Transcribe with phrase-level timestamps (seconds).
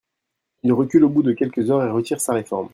[0.63, 2.69] Il recule au bout de quelques heures et retire sa réforme.